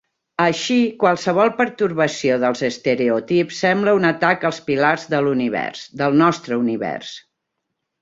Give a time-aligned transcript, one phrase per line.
[0.43, 7.17] Així, qualsevol pertorbació dels estereotips sembla un atac als pilars de l'univers, del nostre univers.